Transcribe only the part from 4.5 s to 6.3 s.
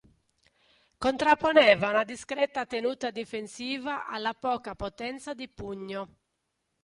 potenza di pugno.